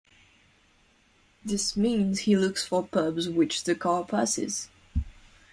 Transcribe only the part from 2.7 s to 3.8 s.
pubs which the